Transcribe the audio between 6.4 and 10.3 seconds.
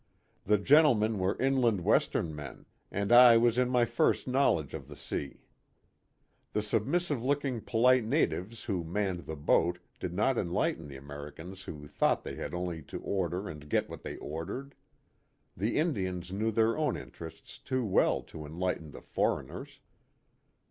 The submissive looking polite natives who manned the boat did